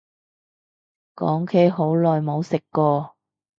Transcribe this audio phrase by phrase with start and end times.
[1.15, 3.15] 講起好耐冇食過